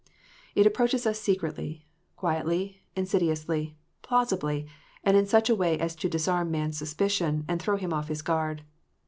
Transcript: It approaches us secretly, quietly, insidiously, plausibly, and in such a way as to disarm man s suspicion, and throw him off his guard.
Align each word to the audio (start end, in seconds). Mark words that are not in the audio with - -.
It 0.55 0.65
approaches 0.65 1.05
us 1.05 1.19
secretly, 1.19 1.85
quietly, 2.15 2.81
insidiously, 2.95 3.77
plausibly, 4.01 4.65
and 5.03 5.15
in 5.15 5.27
such 5.27 5.47
a 5.47 5.53
way 5.55 5.77
as 5.77 5.95
to 5.97 6.09
disarm 6.09 6.49
man 6.49 6.69
s 6.69 6.77
suspicion, 6.79 7.45
and 7.47 7.61
throw 7.61 7.77
him 7.77 7.93
off 7.93 8.07
his 8.07 8.23
guard. 8.23 8.63